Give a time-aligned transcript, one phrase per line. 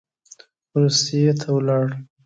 [0.81, 1.87] روسیې ته ولاړ.